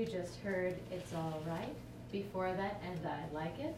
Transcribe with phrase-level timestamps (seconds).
[0.00, 1.74] You just heard It's All Right.
[2.10, 3.76] Before that, And I Like It.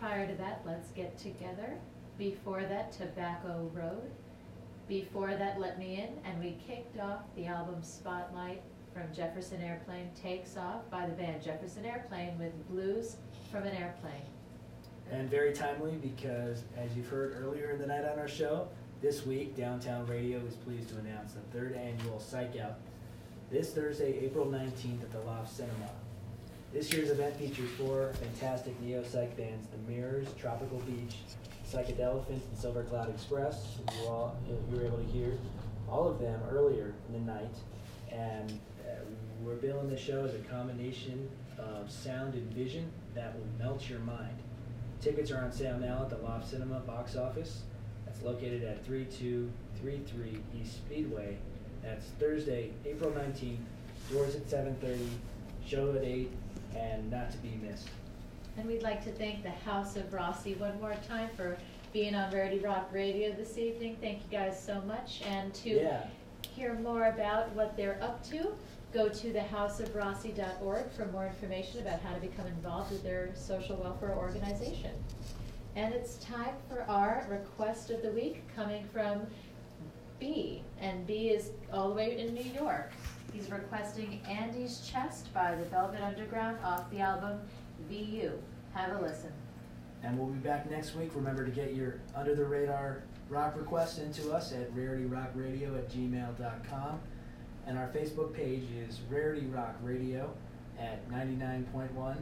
[0.00, 1.74] Prior to that, Let's Get Together.
[2.16, 4.10] Before that, Tobacco Road.
[4.88, 6.16] Before that, Let Me In.
[6.24, 8.62] And we kicked off the album Spotlight
[8.94, 13.16] from Jefferson Airplane Takes Off by the band Jefferson Airplane with Blues
[13.52, 14.24] from an Airplane.
[15.12, 18.66] And very timely because, as you've heard earlier in the night on our show,
[19.02, 22.78] this week Downtown Radio is pleased to announce the third annual Psych Out
[23.50, 25.90] this Thursday, April 19th at the Loft Cinema.
[26.72, 31.16] This year's event features four fantastic neo-psych bands, The Mirrors, Tropical Beach,
[31.68, 33.78] Psychedelephants, and Silver Cloud Express.
[33.98, 35.36] You, all, you were able to hear
[35.88, 37.54] all of them earlier in the night.
[38.12, 38.52] And
[38.88, 39.00] uh,
[39.42, 41.28] we're billing the show as a combination
[41.58, 44.36] of sound and vision that will melt your mind.
[45.00, 47.62] Tickets are on sale now at the Loft Cinema box office.
[48.06, 51.38] That's located at 3233 East Speedway
[51.82, 53.58] that's Thursday, April 19th.
[54.10, 55.06] Doors at 7:30,
[55.64, 56.30] show at 8,
[56.76, 57.88] and not to be missed.
[58.56, 61.56] And we'd like to thank the House of Rossi one more time for
[61.92, 63.96] being on Rarity Rock Radio this evening.
[64.00, 65.22] Thank you guys so much.
[65.26, 66.06] And to yeah.
[66.54, 68.52] hear more about what they're up to,
[68.92, 74.16] go to thehouseofrossi.org for more information about how to become involved with their social welfare
[74.16, 74.92] organization.
[75.76, 79.26] And it's time for our request of the week coming from
[80.20, 82.92] B, and B is all the way in New York.
[83.32, 87.40] He's requesting Andy's Chest by the Velvet Underground off the album
[87.88, 88.32] VU.
[88.74, 89.32] Have a listen.
[90.02, 91.10] And we'll be back next week.
[91.14, 97.00] Remember to get your under the radar rock requests into us at rarityrockradio at gmail.com.
[97.66, 100.32] And our Facebook page is Rarity Rock Radio
[100.78, 102.16] at 99.1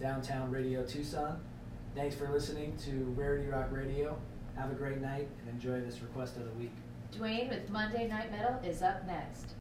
[0.00, 1.40] Downtown Radio Tucson.
[1.94, 4.16] Thanks for listening to Rarity Rock Radio.
[4.56, 6.72] Have a great night and enjoy this request of the week.
[7.14, 9.46] Dwayne with Monday Night Metal is up next.